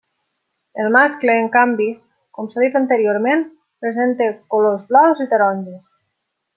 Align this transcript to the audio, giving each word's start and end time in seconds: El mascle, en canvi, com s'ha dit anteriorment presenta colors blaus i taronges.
El 0.83 0.87
mascle, 0.95 1.35
en 1.41 1.49
canvi, 1.57 1.87
com 2.39 2.49
s'ha 2.55 2.65
dit 2.65 2.81
anteriorment 2.81 3.47
presenta 3.85 4.33
colors 4.57 4.93
blaus 4.93 5.27
i 5.29 5.33
taronges. 5.37 5.99